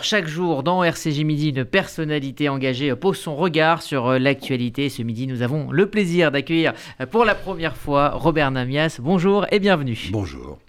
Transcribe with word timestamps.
Chaque 0.00 0.28
jour 0.28 0.62
dans 0.62 0.84
RCJ 0.84 1.24
Midi, 1.24 1.48
une 1.48 1.64
personnalité 1.64 2.48
engagée 2.48 2.94
pose 2.94 3.18
son 3.18 3.34
regard 3.34 3.82
sur 3.82 4.06
euh, 4.06 4.18
l'actualité. 4.20 4.90
Ce 4.90 5.02
midi, 5.02 5.26
nous 5.26 5.42
avons 5.42 5.72
le 5.72 5.90
plaisir 5.90 6.30
d'accueillir 6.30 6.72
euh, 7.00 7.06
pour 7.06 7.24
la 7.24 7.34
première 7.34 7.76
fois 7.76 8.10
Robert 8.10 8.52
Namias. 8.52 8.98
Bonjour 9.02 9.44
et 9.50 9.58
bienvenue. 9.58 9.98
Bonjour. 10.12 10.60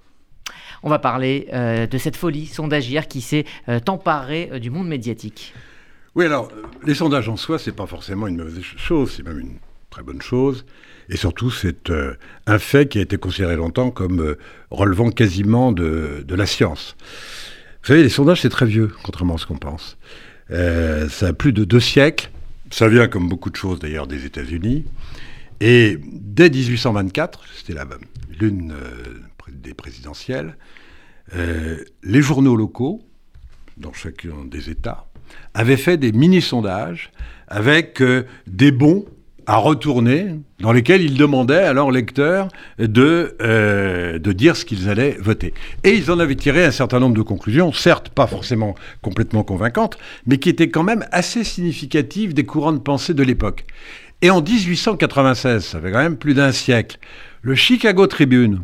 On 0.82 0.90
va 0.90 0.98
parler 0.98 1.48
euh, 1.54 1.86
de 1.86 1.98
cette 2.00 2.16
folie 2.16 2.48
sondagière 2.48 3.08
qui 3.08 3.22
s'est 3.22 3.46
emparée 3.88 4.60
du 4.60 4.72
monde 4.72 4.88
médiatique. 4.88 5.54
Oui, 6.16 6.26
alors, 6.26 6.52
les 6.84 6.96
sondages 6.96 7.30
en 7.30 7.38
soi, 7.38 7.60
c'est 7.60 7.76
pas 7.76 7.86
forcément 7.86 8.26
une 8.26 8.38
mauvaise 8.38 8.64
chose, 8.64 9.14
c'est 9.16 9.24
même 9.24 9.40
une 9.40 9.60
très 9.92 10.02
bonne 10.02 10.24
chose. 10.24 10.66
Et 11.08 11.18
surtout, 11.18 11.52
c'est 11.52 11.92
un 12.48 12.58
fait 12.58 12.90
qui 12.90 12.98
a 12.98 13.02
été 13.02 13.18
considéré 13.18 13.56
longtemps 13.56 13.92
comme 13.92 14.36
relevant 14.72 15.12
quasiment 15.12 15.72
de, 15.72 16.24
de 16.28 16.36
la 16.36 16.48
science. 16.48 16.96
Vous 17.82 17.88
savez, 17.88 18.04
les 18.04 18.10
sondages, 18.10 18.42
c'est 18.42 18.50
très 18.50 18.66
vieux, 18.66 18.94
contrairement 19.04 19.36
à 19.36 19.38
ce 19.38 19.46
qu'on 19.46 19.58
pense. 19.58 19.98
Euh, 20.52 21.08
ça 21.10 21.28
a 21.28 21.34
plus 21.34 21.54
de 21.54 21.64
deux 21.64 21.80
siècles. 21.80 22.30
Ça 22.72 22.88
vient, 22.88 23.08
comme 23.08 23.30
beaucoup 23.30 23.50
de 23.50 23.56
choses 23.56 23.80
d'ailleurs, 23.80 24.08
des 24.08 24.26
États-Unis. 24.26 24.86
Et 25.62 25.98
dès 26.12 26.50
1824, 26.50 27.42
c'était 27.56 27.80
l'une 28.40 28.72
euh, 28.72 29.22
des 29.50 29.74
présidentielles, 29.74 30.56
euh, 31.36 31.84
les 32.04 32.22
journaux 32.22 32.56
locaux, 32.56 33.02
dans 33.78 33.94
chacun 33.94 34.46
des 34.46 34.70
États, 34.70 35.08
avaient 35.54 35.78
fait 35.78 35.98
des 35.98 36.12
mini-sondages 36.12 37.12
avec 37.48 38.04
des 38.48 38.72
bons 38.72 39.06
à 39.50 39.56
retourner, 39.56 40.36
dans 40.60 40.72
lesquels 40.72 41.02
ils 41.02 41.18
demandaient 41.18 41.64
à 41.64 41.74
leurs 41.74 41.90
lecteurs 41.90 42.50
de, 42.78 43.36
euh, 43.42 44.20
de 44.20 44.32
dire 44.32 44.56
ce 44.56 44.64
qu'ils 44.64 44.90
allaient 44.90 45.18
voter. 45.20 45.56
Et 45.84 45.96
ils 45.96 46.12
en 46.12 46.20
avaient 46.20 46.36
tiré 46.36 46.64
un 46.64 46.70
certain 46.70 47.00
nombre 47.00 47.16
de 47.16 47.24
conclusions, 47.24 47.74
certes 47.74 48.10
pas 48.10 48.28
forcément 48.28 48.76
complètement 49.02 49.42
convaincantes, 49.42 49.98
mais 50.28 50.38
qui 50.38 50.50
étaient 50.50 50.70
quand 50.70 50.84
même 50.84 51.04
assez 51.12 51.44
significatives 51.44 52.36
des 52.36 52.46
courants 52.46 52.74
de 52.74 52.78
pensée 52.78 53.16
de 53.16 53.24
l'époque. 53.24 53.66
Et 54.22 54.30
en 54.30 54.40
1896, 54.40 55.66
ça 55.66 55.82
fait 55.82 55.92
quand 55.92 56.04
même 56.04 56.18
plus 56.18 56.36
d'un 56.36 56.52
siècle, 56.52 57.00
le 57.42 57.56
Chicago 57.56 58.06
Tribune 58.06 58.62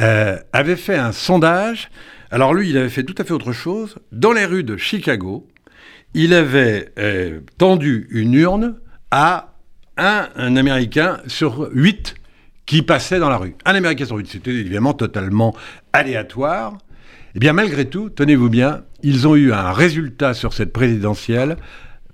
euh, 0.00 0.38
avait 0.54 0.76
fait 0.76 0.96
un 0.96 1.12
sondage. 1.12 1.90
Alors 2.30 2.54
lui, 2.54 2.70
il 2.70 2.78
avait 2.78 2.88
fait 2.88 3.04
tout 3.04 3.16
à 3.18 3.24
fait 3.24 3.34
autre 3.34 3.52
chose. 3.52 3.96
Dans 4.12 4.32
les 4.32 4.46
rues 4.46 4.64
de 4.64 4.78
Chicago, 4.78 5.46
il 6.14 6.32
avait 6.32 6.88
euh, 6.98 7.40
tendu 7.58 8.06
une 8.08 8.32
urne 8.32 8.76
à 9.10 9.55
un, 9.96 10.56
Américain 10.56 11.18
sur 11.26 11.70
huit 11.72 12.14
qui 12.64 12.82
passait 12.82 13.18
dans 13.18 13.28
la 13.28 13.36
rue. 13.36 13.54
Un 13.64 13.74
Américain 13.74 14.04
sur 14.04 14.16
huit. 14.16 14.28
C'était 14.28 14.50
évidemment 14.50 14.94
totalement 14.94 15.54
aléatoire. 15.92 16.78
Eh 17.34 17.38
bien, 17.38 17.52
malgré 17.52 17.84
tout, 17.84 18.10
tenez-vous 18.10 18.48
bien, 18.48 18.82
ils 19.02 19.28
ont 19.28 19.36
eu 19.36 19.52
un 19.52 19.72
résultat 19.72 20.34
sur 20.34 20.52
cette 20.52 20.72
présidentielle 20.72 21.56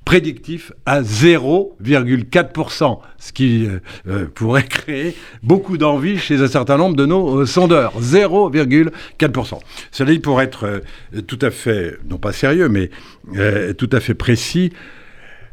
prédictif 0.05 0.72
à 0.84 1.00
0,4%, 1.03 2.98
ce 3.19 3.33
qui 3.33 3.66
euh, 3.66 3.78
euh, 4.08 4.27
pourrait 4.34 4.66
créer 4.66 5.14
beaucoup 5.42 5.78
d'envie 5.78 6.19
chez 6.19 6.41
un 6.41 6.48
certain 6.48 6.77
nombre 6.77 6.97
de 6.97 7.06
nos 7.06 7.42
euh, 7.42 7.47
sondeurs. 7.47 8.00
0,4%. 8.00 9.60
Cela 9.91 10.10
dit, 10.10 10.19
pour 10.19 10.42
être 10.42 10.83
tout 11.27 11.38
à 11.41 11.50
fait, 11.50 11.97
non 12.10 12.19
pas 12.19 12.33
sérieux, 12.33 12.69
mais 12.69 12.91
tout 13.78 13.91
à 13.92 14.00
fait 14.00 14.14
précis, 14.14 14.72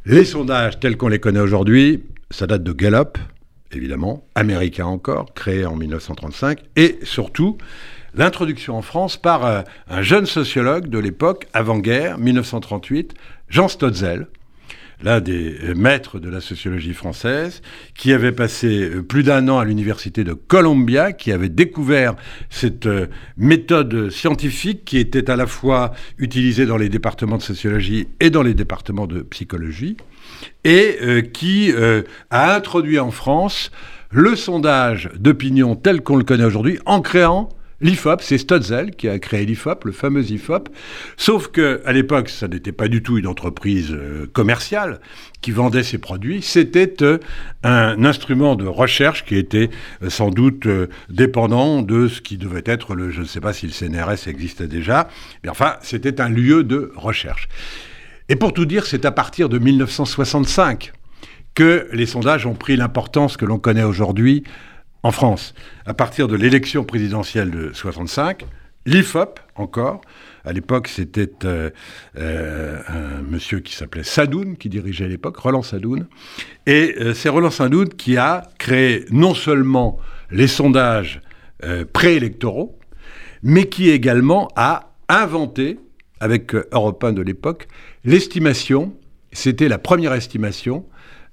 les 0.06 0.26
sondages 0.26 0.80
tels 0.80 0.98
qu'on 0.98 1.08
les 1.08 1.20
connaît 1.20 1.40
aujourd'hui 1.40 2.04
ça 2.32 2.48
date 2.48 2.64
de 2.64 2.72
Gallup, 2.72 3.18
évidemment, 3.72 4.24
américain 4.36 4.86
encore, 4.86 5.34
créé 5.34 5.66
en 5.66 5.76
1935, 5.76 6.60
et 6.76 7.00
surtout 7.04 7.58
l'introduction 8.14 8.78
en 8.78 8.82
France 8.82 9.18
par 9.18 9.46
euh, 9.46 9.62
un 9.88 10.02
jeune 10.02 10.26
sociologue 10.26 10.88
de 10.88 11.00
l'époque, 11.00 11.48
avant-guerre, 11.54 12.18
1938, 12.18 13.14
Jean 13.50 13.68
Stotzel, 13.68 14.28
l'un 15.02 15.22
des 15.22 15.56
euh, 15.64 15.76
maîtres 15.76 16.20
de 16.20 16.30
la 16.30 16.42
sociologie 16.42 16.94
française, 16.94 17.62
qui 17.96 18.14
avait 18.14 18.32
passé 18.32 18.90
euh, 18.90 19.02
plus 19.02 19.24
d'un 19.24 19.48
an 19.48 19.60
à 19.60 19.66
l'université 19.66 20.24
de 20.24 20.34
Columbia, 20.34 21.14
qui 21.14 21.32
avait 21.32 21.50
découvert 21.50 22.16
cette 22.50 22.88
méthode 23.38 24.10
scientifique 24.10 24.86
qui 24.86 24.98
était 24.98 25.30
à 25.30 25.36
la 25.36 25.48
fois 25.48 25.92
utilisée 26.18 26.66
dans 26.66 26.78
les 26.78 26.90
départements 26.90 27.38
de 27.38 27.44
sociologie 27.44 28.08
et 28.20 28.30
dans 28.30 28.44
les 28.44 28.54
départements 28.54 29.08
de 29.08 29.22
psychologie 29.22 29.98
et 30.64 30.98
euh, 31.02 31.22
qui 31.22 31.72
euh, 31.72 32.04
a 32.30 32.56
introduit 32.56 33.00
en 33.00 33.12
France 33.12 33.72
le 34.12 34.36
sondage 34.36 35.10
d'opinion 35.16 35.76
tel 35.76 36.02
qu'on 36.02 36.18
le 36.18 36.24
connaît 36.24 36.46
aujourd'hui 36.46 36.80
en 36.86 37.02
créant 37.02 37.50
l'IFOP, 37.82 38.22
c'est 38.22 38.38
Stotzel 38.38 38.92
qui 38.92 39.08
a 39.08 39.20
créé 39.20 39.46
l'IFOP, 39.46 39.86
le 39.86 39.92
fameux 39.92 40.24
IFOP. 40.24 40.70
Sauf 41.18 41.48
que 41.48 41.82
à 41.86 41.94
l'époque, 41.94 42.30
ça 42.30 42.48
n'était 42.48 42.72
pas 42.72 42.88
du 42.88 43.02
tout 43.04 43.18
une 43.18 43.28
entreprise 43.28 43.92
euh, 43.92 44.28
commerciale 44.32 45.00
qui 45.42 45.52
vendait 45.52 45.84
ses 45.84 45.98
produits. 45.98 46.42
C'était 46.42 46.94
un 47.64 48.04
instrument 48.04 48.56
de 48.56 48.66
recherche 48.66 49.24
qui 49.26 49.36
était 49.36 49.70
sans 50.08 50.32
doute 50.32 50.68
dépendant 51.10 51.82
de 51.82 52.08
ce 52.10 52.22
qui 52.22 52.38
devait 52.38 52.64
être 52.66 52.94
le, 52.94 53.10
je 53.10 53.22
ne 53.22 53.26
sais 53.26 53.40
pas 53.40 53.54
si 53.54 53.66
le 53.66 53.72
CNRS 53.72 54.28
existait 54.28 54.68
déjà, 54.68 55.08
mais 55.44 55.50
enfin, 55.50 55.76
c'était 55.82 56.20
un 56.20 56.30
lieu 56.30 56.64
de 56.64 56.92
recherche. 56.96 57.48
Et 58.28 58.36
pour 58.36 58.54
tout 58.54 58.66
dire, 58.66 58.86
c'est 58.86 59.06
à 59.06 59.12
partir 59.12 59.50
de 59.50 59.58
1965 59.58 60.92
que 61.56 61.88
les 61.92 62.06
sondages 62.06 62.46
ont 62.46 62.54
pris 62.54 62.78
l'importance 62.78 63.38
que 63.38 63.46
l'on 63.46 63.58
connaît 63.58 63.84
aujourd'hui 63.84 64.44
en 65.04 65.12
France. 65.12 65.54
À 65.86 65.94
partir 65.94 66.28
de 66.28 66.36
l'élection 66.36 66.84
présidentielle 66.84 67.52
de 67.52 67.72
65, 67.74 68.46
l'IFOP 68.86 69.40
encore, 69.56 70.02
à 70.46 70.54
l'époque 70.54 70.88
c'était 70.88 71.32
euh, 71.46 71.70
euh, 72.18 72.80
un 72.88 73.22
monsieur 73.22 73.60
qui 73.60 73.76
s'appelait 73.76 74.04
Sadoun, 74.04 74.58
qui 74.58 74.70
dirigeait 74.70 75.06
à 75.06 75.08
l'époque, 75.08 75.38
Roland 75.38 75.62
Sadoun, 75.62 76.08
et 76.66 76.96
euh, 77.00 77.14
c'est 77.14 77.30
Roland 77.30 77.52
Sadoun 77.52 77.90
qui 77.90 78.18
a 78.18 78.50
créé 78.58 79.06
non 79.12 79.34
seulement 79.34 80.00
les 80.32 80.48
sondages 80.48 81.22
préélectoraux, 81.92 82.80
mais 83.44 83.68
qui 83.68 83.90
également 83.90 84.48
a 84.56 84.94
inventé 85.10 85.78
avec 86.22 86.56
Europe 86.56 87.04
1 87.04 87.12
de 87.12 87.22
l'époque, 87.22 87.68
l'estimation, 88.06 88.94
c'était 89.32 89.68
la 89.68 89.78
première 89.78 90.14
estimation, 90.14 90.86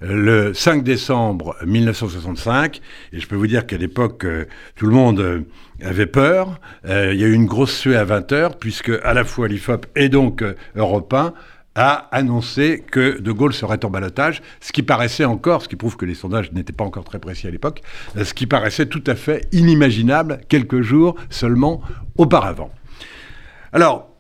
euh, 0.03 0.49
le 0.49 0.55
5 0.55 0.83
décembre 0.83 1.57
1965, 1.65 2.81
et 3.13 3.21
je 3.21 3.27
peux 3.27 3.37
vous 3.37 3.47
dire 3.47 3.67
qu'à 3.67 3.79
l'époque, 3.79 4.25
euh, 4.25 4.47
tout 4.77 4.87
le 4.87 4.93
monde 4.93 5.45
avait 5.83 6.07
peur. 6.07 6.61
il 6.85 7.19
y 7.19 7.25
a 7.25 7.27
eu 7.27 7.33
une 7.33 7.47
grosse 7.47 7.77
suée 7.77 7.97
à 7.97 8.05
20 8.05 8.33
heures, 8.33 8.57
puisque 8.57 8.93
à 9.03 9.15
la 9.15 9.25
fois 9.25 9.49
l'IFOP 9.49 9.87
et 9.95 10.09
donc 10.09 10.43
Europe 10.75 11.13
1 11.13 11.35
a 11.75 12.09
annoncé 12.11 12.83
que 12.91 13.21
De 13.21 13.33
Gaulle 13.33 13.53
serait 13.53 13.85
en 13.85 13.91
balotage, 13.91 14.43
ce 14.61 14.73
qui 14.73 14.83
paraissait 14.83 15.27
encore, 15.27 15.63
ce 15.63 15.69
qui 15.69 15.77
prouve 15.77 15.99
que 15.99 16.07
les 16.07 16.15
sondages 16.15 16.51
n'étaient 16.53 16.73
pas 16.73 16.85
encore 16.85 17.05
très 17.05 17.19
précis 17.19 17.47
à 17.47 17.51
l'époque, 17.51 17.83
ce 18.17 18.33
qui 18.33 18.47
paraissait 18.47 18.87
tout 18.87 19.05
à 19.07 19.15
fait 19.15 19.47
inimaginable 19.53 20.41
quelques 20.49 20.81
jours 20.81 21.17
seulement 21.29 21.83
auparavant. 22.17 22.71
Alors, 23.75 24.16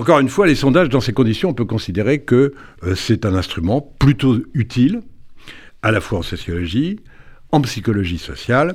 encore 0.00 0.18
une 0.18 0.30
fois, 0.30 0.46
les 0.46 0.54
sondages, 0.54 0.88
dans 0.88 1.02
ces 1.02 1.12
conditions, 1.12 1.50
on 1.50 1.54
peut 1.54 1.66
considérer 1.66 2.20
que 2.20 2.54
euh, 2.84 2.94
c'est 2.94 3.26
un 3.26 3.34
instrument 3.34 3.82
plutôt 3.82 4.38
utile, 4.54 5.02
à 5.82 5.90
la 5.90 6.00
fois 6.00 6.20
en 6.20 6.22
sociologie, 6.22 7.00
en 7.52 7.60
psychologie 7.60 8.16
sociale, 8.16 8.72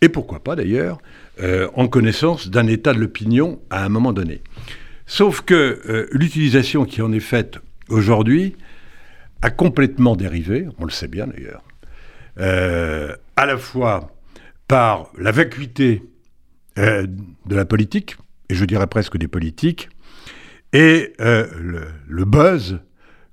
et 0.00 0.08
pourquoi 0.08 0.42
pas 0.42 0.56
d'ailleurs, 0.56 0.96
euh, 1.42 1.68
en 1.74 1.88
connaissance 1.88 2.48
d'un 2.48 2.66
état 2.68 2.94
de 2.94 3.00
l'opinion 3.00 3.60
à 3.68 3.84
un 3.84 3.90
moment 3.90 4.14
donné. 4.14 4.40
Sauf 5.04 5.42
que 5.42 5.82
euh, 5.86 6.08
l'utilisation 6.10 6.86
qui 6.86 7.02
en 7.02 7.12
est 7.12 7.20
faite 7.20 7.58
aujourd'hui 7.90 8.56
a 9.42 9.50
complètement 9.50 10.16
dérivé, 10.16 10.66
on 10.78 10.86
le 10.86 10.90
sait 10.90 11.08
bien 11.08 11.26
d'ailleurs, 11.26 11.64
à 13.36 13.44
la 13.44 13.58
fois 13.58 14.10
par 14.68 15.10
la 15.18 15.32
vacuité 15.32 16.02
de 16.76 17.54
la 17.54 17.66
politique, 17.66 18.16
et 18.48 18.54
je 18.54 18.64
dirais 18.64 18.86
presque 18.86 19.18
des 19.18 19.28
politiques, 19.28 19.90
et 20.72 21.12
euh, 21.20 21.46
le, 22.08 22.24
buzz 22.24 22.80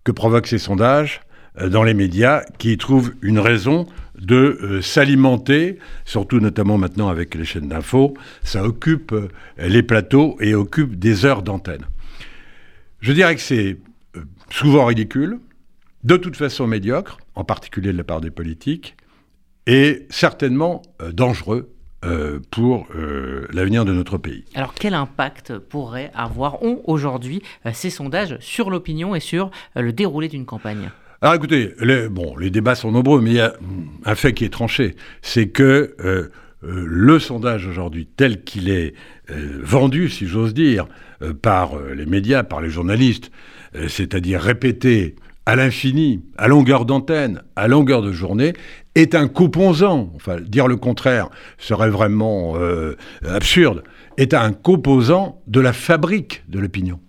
que 0.03 0.11
provoquent 0.11 0.47
ces 0.47 0.57
sondages 0.57 1.21
euh, 1.59 1.69
dans 1.69 1.83
les 1.83 1.93
médias 1.93 2.43
qui 2.57 2.77
trouvent 2.77 3.13
une 3.21 3.39
raison 3.39 3.87
de 4.19 4.59
euh, 4.61 4.81
s'alimenter, 4.81 5.79
surtout 6.05 6.39
notamment 6.39 6.77
maintenant 6.77 7.07
avec 7.07 7.35
les 7.35 7.45
chaînes 7.45 7.69
d'infos, 7.69 8.13
ça 8.43 8.63
occupe 8.63 9.15
les 9.57 9.83
plateaux 9.83 10.37
et 10.41 10.53
occupe 10.53 10.99
des 10.99 11.25
heures 11.25 11.41
d'antenne. 11.41 11.85
Je 12.99 13.13
dirais 13.13 13.35
que 13.35 13.41
c'est 13.41 13.77
souvent 14.49 14.85
ridicule, 14.85 15.39
de 16.03 16.17
toute 16.17 16.35
façon 16.35 16.67
médiocre, 16.67 17.17
en 17.35 17.45
particulier 17.45 17.93
de 17.93 17.97
la 17.97 18.03
part 18.03 18.19
des 18.19 18.31
politiques, 18.31 18.97
et 19.67 20.07
certainement 20.09 20.81
dangereux 21.13 21.71
euh, 22.05 22.39
pour 22.49 22.87
euh, 22.95 23.45
l'avenir 23.51 23.83
de 23.83 23.91
notre 23.91 24.17
pays. 24.17 24.45
Alors 24.55 24.73
quel 24.73 24.93
impact 24.93 25.57
pourraient 25.57 26.11
avoir, 26.15 26.63
ont 26.63 26.81
aujourd'hui 26.85 27.41
euh, 27.65 27.71
ces 27.73 27.89
sondages 27.89 28.37
sur 28.39 28.69
l'opinion 28.69 29.15
et 29.15 29.19
sur 29.19 29.51
le 29.75 29.91
déroulé 29.91 30.29
d'une 30.29 30.45
campagne? 30.45 30.91
Alors 31.21 31.35
écoutez, 31.35 31.73
les, 31.81 32.07
bon, 32.07 32.37
les 32.37 32.51
débats 32.51 32.75
sont 32.75 32.93
nombreux, 32.93 33.19
mais 33.19 33.31
il 33.31 33.35
y 33.35 33.41
a 33.41 33.53
un 34.05 34.15
fait 34.15 34.31
qui 34.31 34.45
est 34.45 34.49
tranché, 34.49 34.95
c'est 35.21 35.49
que 35.49 35.93
le 36.61 37.19
sondage 37.19 37.67
aujourd'hui 37.67 38.07
tel 38.07 38.45
qu'il 38.45 38.69
est 38.69 38.93
vendu, 39.27 40.07
si 40.07 40.25
j'ose 40.25 40.53
dire, 40.53 40.87
par 41.41 41.77
les 41.77 42.05
médias, 42.05 42.43
par 42.43 42.61
les 42.61 42.69
journalistes, 42.69 43.29
c'est-à-dire 43.89 44.39
répété 44.39 45.15
à 45.49 45.55
l'infini, 45.55 46.21
à 46.37 46.47
longueur 46.47 46.85
d'antenne, 46.85 47.41
à 47.55 47.67
longueur 47.67 48.03
de 48.03 48.11
journée, 48.11 48.53
est 48.95 49.15
un 49.15 49.27
composant, 49.27 50.11
enfin 50.15 50.39
dire 50.41 50.67
le 50.67 50.77
contraire 50.77 51.29
serait 51.57 51.89
vraiment 51.89 52.53
euh, 52.57 52.95
absurde, 53.27 53.83
est 54.17 54.33
un 54.33 54.51
composant 54.51 55.41
de 55.47 55.59
la 55.59 55.73
fabrique 55.73 56.43
de 56.49 56.59
l'opinion. 56.59 56.99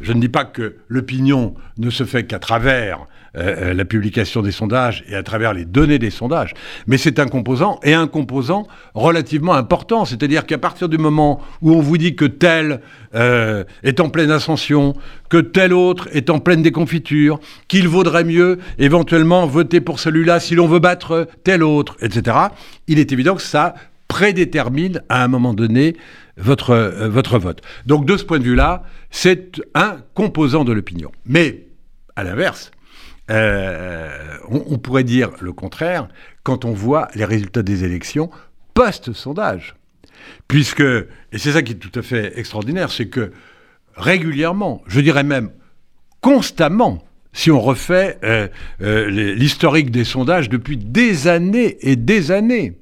Je 0.00 0.12
ne 0.12 0.20
dis 0.20 0.28
pas 0.28 0.44
que 0.44 0.76
l'opinion 0.88 1.54
ne 1.78 1.90
se 1.90 2.04
fait 2.04 2.24
qu'à 2.24 2.38
travers 2.38 3.06
euh, 3.36 3.70
euh, 3.70 3.74
la 3.74 3.84
publication 3.84 4.42
des 4.42 4.52
sondages 4.52 5.02
et 5.08 5.16
à 5.16 5.24
travers 5.24 5.54
les 5.54 5.64
données 5.64 5.98
des 5.98 6.10
sondages. 6.10 6.54
Mais 6.86 6.98
c'est 6.98 7.18
un 7.18 7.26
composant 7.26 7.80
et 7.82 7.92
un 7.92 8.06
composant 8.06 8.68
relativement 8.94 9.54
important. 9.54 10.04
C'est-à-dire 10.04 10.46
qu'à 10.46 10.56
partir 10.56 10.88
du 10.88 10.98
moment 10.98 11.40
où 11.60 11.72
on 11.72 11.80
vous 11.80 11.98
dit 11.98 12.14
que 12.14 12.26
tel 12.26 12.80
euh, 13.16 13.64
est 13.82 13.98
en 13.98 14.08
pleine 14.08 14.30
ascension, 14.30 14.94
que 15.30 15.38
tel 15.38 15.72
autre 15.72 16.08
est 16.12 16.30
en 16.30 16.38
pleine 16.38 16.62
déconfiture, 16.62 17.40
qu'il 17.66 17.88
vaudrait 17.88 18.22
mieux 18.22 18.60
éventuellement 18.78 19.46
voter 19.48 19.80
pour 19.80 19.98
celui-là 19.98 20.38
si 20.38 20.54
l'on 20.54 20.68
veut 20.68 20.78
battre 20.78 21.26
tel 21.42 21.64
autre, 21.64 21.96
etc., 22.02 22.36
il 22.86 23.00
est 23.00 23.10
évident 23.10 23.34
que 23.34 23.42
ça 23.42 23.74
prédétermine 24.06 25.02
à 25.08 25.24
un 25.24 25.28
moment 25.28 25.54
donné 25.54 25.96
votre, 26.36 27.08
votre 27.08 27.40
vote. 27.40 27.62
Donc 27.84 28.06
de 28.06 28.16
ce 28.16 28.22
point 28.22 28.38
de 28.38 28.44
vue-là, 28.44 28.84
c'est 29.10 29.60
un 29.74 29.96
composant 30.14 30.62
de 30.62 30.72
l'opinion. 30.72 31.10
Mais 31.26 31.66
à 32.14 32.22
l'inverse, 32.22 32.70
euh, 33.30 34.10
on, 34.48 34.76
pourrait 34.78 35.04
dire 35.04 35.30
le 35.40 35.52
contraire 35.52 36.08
quand 36.42 36.64
on 36.64 36.72
voit 36.72 37.08
les 37.14 37.24
résultats 37.24 37.62
des 37.62 37.84
élections 37.84 38.30
post-sondage. 38.74 39.76
Puisque, 40.46 40.80
et 40.80 41.38
c'est 41.38 41.52
ça 41.52 41.62
qui 41.62 41.72
est 41.72 41.76
tout 41.76 41.98
à 41.98 42.02
fait 42.02 42.38
extraordinaire, 42.38 42.90
c'est 42.90 43.08
que 43.08 43.32
régulièrement, 43.96 44.82
je 44.86 45.00
dirais 45.00 45.22
même 45.22 45.50
constamment, 46.20 47.02
si 47.32 47.50
on 47.50 47.60
refait 47.60 48.18
euh, 48.24 48.48
euh, 48.82 49.08
l'historique 49.34 49.90
des 49.90 50.04
sondages 50.04 50.48
depuis 50.48 50.76
des 50.76 51.26
années 51.26 51.78
et 51.80 51.96
des 51.96 52.30
années, 52.30 52.78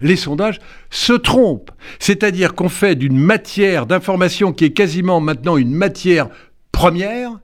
les 0.00 0.14
sondages 0.14 0.60
se 0.90 1.12
trompent. 1.12 1.72
C'est-à-dire 1.98 2.54
qu'on 2.54 2.68
fait 2.68 2.94
d'une 2.94 3.18
matière 3.18 3.86
d'information 3.86 4.52
qui 4.52 4.64
est 4.64 4.70
quasiment 4.70 5.20
maintenant 5.20 5.56
une 5.56 5.72
matière 5.72 6.28
première, 6.70 7.40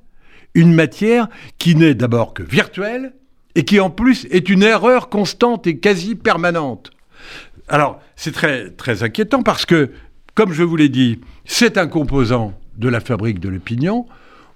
une 0.57 0.73
matière 0.73 1.29
qui 1.59 1.77
n'est 1.77 1.95
d'abord 1.95 2.35
que 2.35 2.43
virtuelle 2.43 3.13
et 3.55 3.65
qui 3.65 3.79
en 3.79 3.91
plus 3.91 4.27
est 4.31 4.49
une 4.49 4.63
erreur 4.63 5.09
constante 5.09 5.67
et 5.67 5.79
quasi 5.79 6.15
permanente. 6.15 6.91
Alors, 7.69 8.01
c'est 8.17 8.33
très, 8.33 9.03
inquiétant 9.03 9.43
parce 9.43 9.67
que, 9.67 9.91
comme 10.35 10.53
je 10.53 10.63
vous 10.63 10.77
l'ai 10.77 10.89
dit, 10.89 11.21
c'est 11.45 11.79
un 11.79 11.87
composant 11.87 12.55
de 12.77 12.89
la 12.89 13.01
fabrique 13.01 13.39
de 13.39 13.49
l'opinion. 13.49 14.07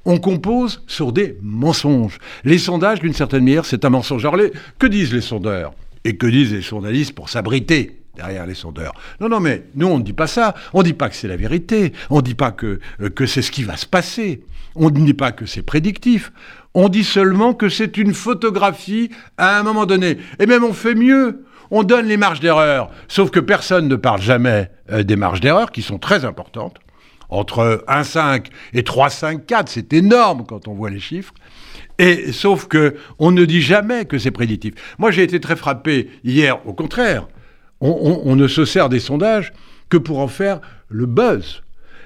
On 0.06 0.18
compose 0.18 0.82
sur 0.86 1.12
des 1.12 1.36
mensonges. 1.42 2.18
Les 2.44 2.58
sondages, 2.58 3.00
d'une 3.00 3.12
certaine 3.12 3.44
manière, 3.44 3.66
c'est 3.66 3.84
un 3.84 3.90
mensonge. 3.90 4.24
Alors, 4.24 4.40
que 4.78 4.86
disent 4.86 5.12
les 5.12 5.20
sondeurs? 5.20 5.72
Et 6.04 6.16
que 6.16 6.26
disent 6.26 6.52
les 6.52 6.62
journalistes 6.62 7.14
pour 7.14 7.28
s'abriter 7.28 8.00
derrière 8.16 8.46
les 8.46 8.54
sondeurs? 8.54 8.94
Non, 9.20 9.28
non, 9.28 9.40
mais 9.40 9.64
nous, 9.74 9.86
on 9.86 9.98
ne 9.98 10.04
dit 10.04 10.14
pas 10.14 10.26
ça. 10.26 10.54
On 10.72 10.78
ne 10.78 10.84
dit 10.84 10.94
pas 10.94 11.10
que 11.10 11.16
c'est 11.16 11.28
la 11.28 11.36
vérité. 11.36 11.92
On 12.08 12.16
ne 12.16 12.22
dit 12.22 12.34
pas 12.34 12.52
que, 12.52 12.80
euh, 13.02 13.10
que 13.10 13.26
c'est 13.26 13.42
ce 13.42 13.50
qui 13.50 13.64
va 13.64 13.76
se 13.76 13.86
passer. 13.86 14.42
On 14.74 14.90
ne 14.90 15.04
dit 15.04 15.14
pas 15.14 15.32
que 15.32 15.46
c'est 15.46 15.62
prédictif. 15.62 16.32
On 16.74 16.88
dit 16.88 17.04
seulement 17.04 17.54
que 17.54 17.68
c'est 17.68 17.96
une 17.96 18.14
photographie 18.14 19.10
à 19.36 19.58
un 19.58 19.62
moment 19.62 19.86
donné. 19.86 20.18
Et 20.38 20.46
même 20.46 20.64
on 20.64 20.72
fait 20.72 20.94
mieux. 20.94 21.44
On 21.70 21.82
donne 21.82 22.06
les 22.06 22.16
marges 22.16 22.40
d'erreur. 22.40 22.90
Sauf 23.08 23.30
que 23.30 23.40
personne 23.40 23.88
ne 23.88 23.96
parle 23.96 24.20
jamais 24.20 24.70
euh, 24.90 25.02
des 25.02 25.16
marges 25.16 25.40
d'erreur, 25.40 25.70
qui 25.70 25.82
sont 25.82 25.98
très 25.98 26.24
importantes. 26.24 26.78
Entre 27.28 27.84
1,5 27.86 28.46
et 28.72 28.82
3,5, 28.82 29.62
c'est 29.66 29.92
énorme 29.92 30.44
quand 30.48 30.66
on 30.66 30.74
voit 30.74 30.90
les 30.90 30.98
chiffres. 30.98 31.32
Et 31.98 32.32
sauf 32.32 32.66
que 32.66 32.96
on 33.20 33.30
ne 33.30 33.44
dit 33.44 33.62
jamais 33.62 34.04
que 34.04 34.18
c'est 34.18 34.32
prédictif. 34.32 34.74
Moi, 34.98 35.12
j'ai 35.12 35.22
été 35.22 35.38
très 35.38 35.54
frappé 35.54 36.10
hier, 36.24 36.66
au 36.66 36.72
contraire 36.72 37.26
on, 37.80 38.36
ne 38.36 38.46
se 38.46 38.64
sert 38.64 38.88
des 38.88 39.00
sondages 39.00 39.52
que 39.88 39.96
pour 39.96 40.18
en 40.18 40.28
faire 40.28 40.60
le 40.88 41.06
buzz. 41.06 41.62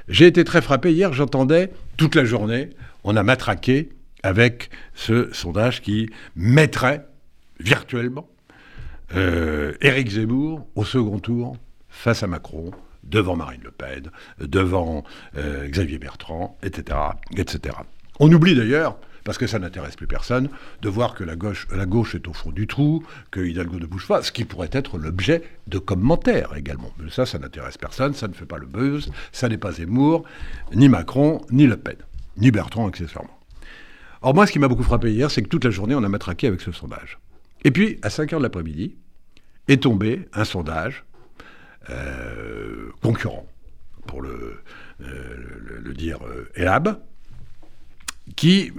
J'ai 0.09 0.27
été 0.27 0.45
très 0.45 0.63
frappé 0.63 0.93
hier, 0.93 1.13
j'entendais 1.13 1.73
toute 1.97 2.15
la 2.15 2.25
journée, 2.25 2.71
on 3.05 3.17
a 3.17 3.23
matraqué 3.23 3.91
avec 4.23 4.71
ce 4.95 5.33
sondage 5.33 5.83
qui 5.83 6.09
mettrait 6.35 7.07
virtuellement 7.61 8.29
euh, 9.15 9.75
Éric 9.81 10.11
Zemmour 10.11 10.67
au 10.75 10.85
second 10.85 11.19
tour 11.19 11.57
face 11.89 12.23
à 12.23 12.27
Macron, 12.27 12.71
devant 13.05 13.37
Marine 13.37 13.61
Le 13.63 13.71
Pen, 13.71 14.11
devant 14.41 15.05
euh, 15.37 15.69
Xavier 15.69 15.99
Bertrand, 15.99 16.59
etc., 16.63 16.99
etc. 17.37 17.77
On 18.19 18.33
oublie 18.33 18.55
d'ailleurs 18.55 18.99
parce 19.25 19.39
que 19.39 19.47
ça 19.47 19.59
n'intéresse 19.59 19.97
plus 19.97 20.07
personne, 20.07 20.49
de 20.83 20.89
voir 20.89 21.15
que 21.15 21.25
la 21.25 21.35
gauche, 21.35 21.67
la 21.75 21.87
gauche 21.87 22.15
est 22.15 22.29
au 22.29 22.33
fond 22.33 22.53
du 22.53 22.67
trou, 22.67 23.05
que 23.31 23.41
Hidalgo 23.41 23.79
ne 23.79 23.87
bouge 23.87 24.07
pas, 24.07 24.23
ce 24.23 24.31
qui 24.31 24.45
pourrait 24.45 24.71
être 24.73 24.99
l'objet 24.99 25.43
de 25.67 25.79
commentaires 25.79 26.55
également. 26.57 26.93
Mais 26.99 27.11
ça, 27.11 27.27
ça 27.27 27.39
n'intéresse 27.39 27.79
personne, 27.79 28.15
ça 28.15 28.29
ne 28.29 28.35
fait 28.35 28.47
pas 28.47 28.59
le 28.59 28.67
buzz, 28.67 29.11
ça 29.33 29.49
n'est 29.49 29.59
pas 29.59 29.73
Zemmour, 29.73 30.25
ni 30.75 30.89
Macron, 30.89 31.41
ni 31.51 31.67
Le 31.67 31.77
Pen, 31.77 31.97
ni 32.37 32.51
Bertrand 32.51 32.87
accessoirement. 32.87 33.39
Or 34.23 34.35
moi, 34.35 34.47
ce 34.47 34.53
qui 34.53 34.59
m'a 34.59 34.69
beaucoup 34.69 34.83
frappé 34.83 35.13
hier, 35.13 35.31
c'est 35.31 35.43
que 35.43 35.49
toute 35.49 35.65
la 35.65 35.71
journée, 35.71 35.95
on 35.95 36.03
a 36.03 36.09
matraqué 36.09 36.47
avec 36.47 36.61
ce 36.61 36.73
sondage. 36.73 37.19
Et 37.65 37.71
puis, 37.71 37.99
à 38.03 38.11
5 38.11 38.31
h 38.31 38.39
de 38.39 38.43
l'après-midi, 38.43 38.95
est 39.69 39.83
tombé 39.83 40.29
un 40.33 40.45
sondage 40.45 41.05
euh, 41.91 42.91
concurrent, 43.03 43.47
pour 44.07 44.23
le, 44.23 44.61
euh, 45.03 45.81
le, 45.83 45.95
dire 45.95 46.19
euh, 46.27 46.51
ELAB, 46.55 46.99
qui 48.37 48.73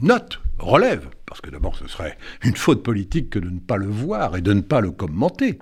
note, 0.00 0.40
relève, 0.58 1.08
parce 1.26 1.40
que 1.40 1.50
d'abord 1.50 1.76
ce 1.76 1.86
serait 1.88 2.16
une 2.42 2.56
faute 2.56 2.82
politique 2.82 3.30
que 3.30 3.38
de 3.38 3.50
ne 3.50 3.58
pas 3.58 3.76
le 3.76 3.86
voir 3.86 4.36
et 4.36 4.40
de 4.40 4.52
ne 4.52 4.60
pas 4.60 4.80
le 4.80 4.90
commenter, 4.90 5.58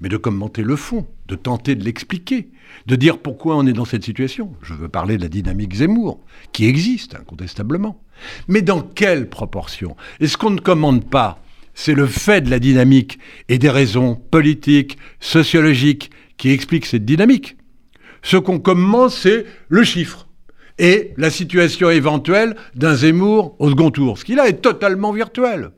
mais 0.00 0.08
de 0.08 0.16
commenter 0.16 0.62
le 0.62 0.76
fond, 0.76 1.06
de 1.28 1.36
tenter 1.36 1.74
de 1.74 1.84
l'expliquer, 1.84 2.50
de 2.86 2.96
dire 2.96 3.18
pourquoi 3.18 3.56
on 3.56 3.66
est 3.66 3.72
dans 3.72 3.84
cette 3.84 4.04
situation. 4.04 4.52
Je 4.62 4.74
veux 4.74 4.88
parler 4.88 5.16
de 5.16 5.22
la 5.22 5.28
dynamique 5.28 5.74
Zemmour, 5.74 6.20
qui 6.52 6.66
existe 6.66 7.14
incontestablement. 7.14 8.02
Mais 8.48 8.62
dans 8.62 8.82
quelle 8.82 9.28
proportion? 9.28 9.96
Et 10.20 10.26
ce 10.26 10.36
qu'on 10.36 10.50
ne 10.50 10.60
commande 10.60 11.08
pas, 11.08 11.40
c'est 11.74 11.94
le 11.94 12.06
fait 12.06 12.42
de 12.42 12.50
la 12.50 12.58
dynamique 12.58 13.18
et 13.48 13.58
des 13.58 13.70
raisons 13.70 14.16
politiques, 14.16 14.98
sociologiques 15.20 16.10
qui 16.36 16.50
expliquent 16.50 16.86
cette 16.86 17.04
dynamique. 17.04 17.56
Ce 18.22 18.36
qu'on 18.36 18.58
commande, 18.58 19.10
c'est 19.10 19.46
le 19.68 19.84
chiffre 19.84 20.28
et 20.78 21.12
la 21.16 21.30
situation 21.30 21.90
éventuelle 21.90 22.56
d'un 22.74 22.94
Zemmour 22.94 23.56
au 23.58 23.70
second 23.70 23.90
tour. 23.90 24.18
Ce 24.18 24.24
qui 24.24 24.34
là 24.34 24.48
est 24.48 24.62
totalement 24.62 25.12
virtuel, 25.12 25.70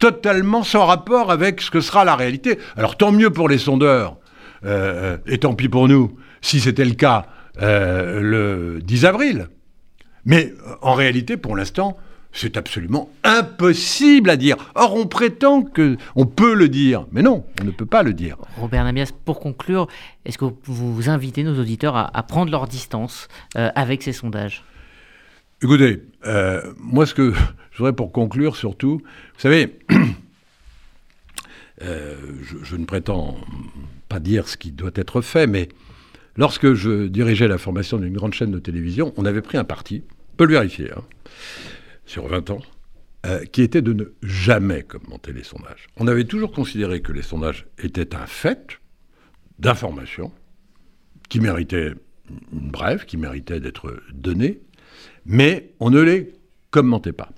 totalement 0.00 0.62
sans 0.62 0.86
rapport 0.86 1.30
avec 1.30 1.60
ce 1.60 1.70
que 1.70 1.80
sera 1.80 2.04
la 2.04 2.16
réalité. 2.16 2.58
Alors 2.76 2.96
tant 2.96 3.12
mieux 3.12 3.30
pour 3.30 3.48
les 3.48 3.58
sondeurs, 3.58 4.18
euh, 4.64 5.16
et 5.26 5.38
tant 5.38 5.54
pis 5.54 5.68
pour 5.68 5.88
nous, 5.88 6.16
si 6.40 6.60
c'était 6.60 6.84
le 6.84 6.94
cas 6.94 7.26
euh, 7.62 8.20
le 8.20 8.80
10 8.82 9.04
avril. 9.04 9.48
Mais 10.24 10.52
en 10.82 10.94
réalité, 10.94 11.36
pour 11.36 11.54
l'instant, 11.54 11.96
c'est 12.34 12.56
absolument 12.56 13.08
impossible 13.22 14.28
à 14.28 14.36
dire. 14.36 14.56
Or, 14.74 14.94
on 14.96 15.06
prétend 15.06 15.62
que 15.62 15.96
on 16.16 16.26
peut 16.26 16.54
le 16.54 16.68
dire, 16.68 17.06
mais 17.12 17.22
non, 17.22 17.46
on 17.62 17.64
ne 17.64 17.70
peut 17.70 17.86
pas 17.86 18.02
le 18.02 18.12
dire. 18.12 18.36
Robert 18.56 18.84
Namias, 18.84 19.12
pour 19.24 19.40
conclure, 19.40 19.86
est-ce 20.24 20.36
que 20.36 20.44
vous 20.64 21.08
invitez 21.08 21.44
nos 21.44 21.58
auditeurs 21.58 21.96
à, 21.96 22.22
prendre 22.24 22.50
leur 22.50 22.66
distance 22.66 23.28
euh, 23.56 23.70
avec 23.74 24.02
ces 24.02 24.12
sondages? 24.12 24.64
Écoutez, 25.62 26.02
euh, 26.26 26.60
moi, 26.78 27.06
ce 27.06 27.14
que 27.14 27.32
je 27.70 27.78
voudrais 27.78 27.92
pour 27.92 28.12
conclure, 28.12 28.56
surtout, 28.56 28.98
vous 28.98 29.40
savez, 29.40 29.78
euh, 31.82 32.16
je, 32.42 32.56
je, 32.64 32.76
ne 32.76 32.84
prétends 32.84 33.36
pas 34.08 34.18
dire 34.18 34.48
ce 34.48 34.56
qui 34.56 34.72
doit 34.72 34.90
être 34.96 35.20
fait, 35.20 35.46
mais 35.46 35.68
lorsque 36.36 36.74
je 36.74 37.06
dirigeais 37.06 37.46
la 37.46 37.58
formation 37.58 37.98
d'une 37.98 38.12
grande 38.12 38.34
chaîne 38.34 38.50
de 38.50 38.58
télévision, 38.58 39.14
on 39.16 39.24
avait 39.24 39.42
pris 39.42 39.56
un 39.56 39.64
parti, 39.64 40.02
on 40.32 40.36
peut 40.36 40.46
le 40.46 40.54
vérifier, 40.54 40.90
hein, 40.90 41.02
sur 42.06 42.26
20 42.26 42.50
ans, 42.50 42.60
euh, 43.26 43.44
qui 43.46 43.62
était 43.62 43.82
de 43.82 43.92
ne 43.92 44.04
jamais 44.22 44.82
commenter 44.82 45.32
les 45.32 45.44
sondages. 45.44 45.86
On 45.96 46.06
avait 46.06 46.24
toujours 46.24 46.52
considéré 46.52 47.00
que 47.00 47.12
les 47.12 47.22
sondages 47.22 47.66
étaient 47.78 48.14
un 48.14 48.26
fait 48.26 48.80
d'information 49.58 50.30
qui 51.30 51.40
méritait 51.40 51.92
une 52.52 52.70
brève, 52.70 53.06
qui 53.06 53.16
méritait 53.16 53.60
d'être 53.60 54.02
donné, 54.12 54.60
mais 55.24 55.72
on 55.80 55.90
ne 55.90 56.00
les 56.00 56.32
commentait 56.70 57.12
pas. 57.12 57.30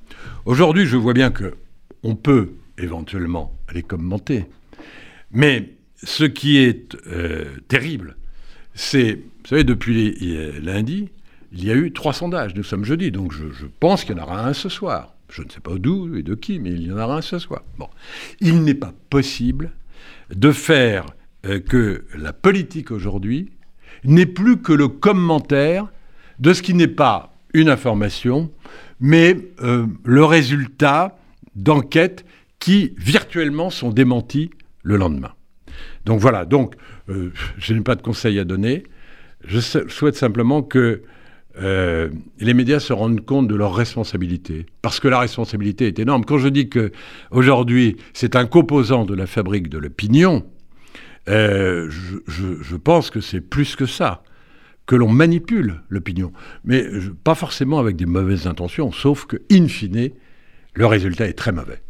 Aujourd'hui, 0.44 0.86
je 0.86 0.96
vois 0.96 1.12
bien 1.12 1.30
que 1.30 1.54
on 2.02 2.16
peut 2.16 2.50
éventuellement 2.78 3.56
les 3.72 3.82
commenter, 3.82 4.46
mais 5.30 5.74
ce 6.02 6.24
qui 6.24 6.58
est 6.58 6.96
euh, 7.06 7.44
terrible, 7.68 8.16
c'est, 8.74 9.14
vous 9.14 9.48
savez, 9.48 9.64
depuis 9.64 10.60
lundi, 10.60 11.10
il 11.52 11.64
y 11.64 11.70
a 11.70 11.74
eu 11.74 11.92
trois 11.92 12.12
sondages. 12.12 12.54
Nous 12.54 12.62
sommes 12.62 12.84
jeudi, 12.84 13.10
donc 13.10 13.32
je, 13.32 13.66
pense 13.80 14.04
qu'il 14.04 14.16
y 14.16 14.20
en 14.20 14.22
aura 14.22 14.46
un 14.46 14.52
ce 14.52 14.68
soir. 14.68 15.14
Je 15.30 15.42
ne 15.42 15.48
sais 15.48 15.60
pas 15.60 15.74
d'où 15.76 16.14
et 16.16 16.22
de 16.22 16.34
qui, 16.34 16.58
mais 16.58 16.70
il 16.70 16.86
y 16.86 16.92
en 16.92 16.98
aura 16.98 17.18
un 17.18 17.22
ce 17.22 17.38
soir. 17.38 17.62
Il 18.40 18.62
n'est 18.62 18.74
pas 18.74 18.92
possible 19.10 19.72
de 20.30 20.52
faire 20.52 21.06
euh, 21.46 21.60
que 21.60 22.04
la 22.16 22.32
politique 22.32 22.90
aujourd'hui 22.90 23.50
n'est 24.04 24.26
plus 24.26 24.58
que 24.58 24.72
le 24.72 24.88
commentaire 24.88 25.88
de 26.38 26.52
ce 26.52 26.62
qui 26.62 26.74
n'est 26.74 26.86
pas 26.86 27.32
une 27.54 27.68
information, 27.68 28.50
mais 29.00 29.36
euh, 29.62 29.86
le 30.04 30.24
résultat 30.24 31.18
d'enquêtes 31.54 32.24
qui 32.58 32.94
virtuellement 32.98 33.70
sont 33.70 33.90
démenties 33.90 34.50
le 34.82 34.96
lendemain. 34.96 35.32
Donc 36.04 36.20
voilà, 36.20 36.44
donc 36.44 36.74
euh, 37.08 37.32
je 37.58 37.74
n'ai 37.74 37.80
pas 37.80 37.94
de 37.94 38.02
conseils 38.02 38.38
à 38.38 38.44
donner. 38.44 38.84
Je 39.44 39.60
souhaite 39.60 40.16
simplement 40.16 40.62
que 40.62 41.02
euh, 41.58 42.08
les 42.38 42.54
médias 42.54 42.80
se 42.80 42.92
rendent 42.92 43.24
compte 43.24 43.48
de 43.48 43.54
leur 43.54 43.74
responsabilité, 43.74 44.66
parce 44.82 45.00
que 45.00 45.08
la 45.08 45.18
responsabilité 45.18 45.86
est 45.86 45.98
énorme. 45.98 46.24
Quand 46.24 46.38
je 46.38 46.48
dis 46.48 46.68
que 46.68 46.92
aujourd'hui 47.30 47.96
c'est 48.12 48.36
un 48.36 48.46
composant 48.46 49.04
de 49.04 49.14
la 49.14 49.26
fabrique 49.26 49.68
de 49.68 49.78
l'opinion, 49.78 50.44
euh, 51.28 51.88
je, 51.90 52.76
pense 52.76 53.10
que 53.10 53.20
c'est 53.20 53.40
plus 53.40 53.74
que 53.74 53.86
ça, 53.86 54.22
que 54.86 54.94
l'on 54.94 55.08
manipule 55.08 55.82
l'opinion, 55.88 56.32
mais 56.64 56.86
pas 57.24 57.34
forcément 57.34 57.78
avec 57.78 57.96
des 57.96 58.06
mauvaises 58.06 58.46
intentions, 58.46 58.92
sauf 58.92 59.26
que, 59.26 59.36
in 59.50 59.66
fine, 59.66 60.10
le 60.74 60.86
résultat 60.86 61.26
est 61.26 61.32
très 61.32 61.52
mauvais. 61.52 61.82